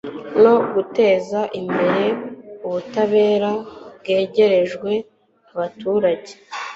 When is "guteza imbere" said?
0.73-2.05